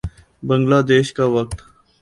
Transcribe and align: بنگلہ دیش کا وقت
بنگلہ 0.43 0.79
دیش 0.87 1.07
کا 1.13 1.25
وقت 1.27 1.57